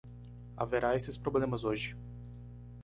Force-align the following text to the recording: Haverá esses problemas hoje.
Haverá 0.57 0.95
esses 0.95 1.15
problemas 1.15 1.63
hoje. 1.63 1.95